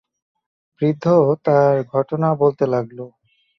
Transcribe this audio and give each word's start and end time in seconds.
বৃদ্ধ 0.81 1.05
তার 1.45 1.75
ঘটনা 1.93 2.29
বলতে 2.35 2.63
লাগল। 2.67 2.99